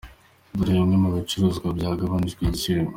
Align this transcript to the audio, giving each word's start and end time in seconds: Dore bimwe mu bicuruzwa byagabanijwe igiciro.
Dore 0.55 0.71
bimwe 0.77 0.97
mu 1.03 1.09
bicuruzwa 1.15 1.67
byagabanijwe 1.77 2.41
igiciro. 2.43 2.81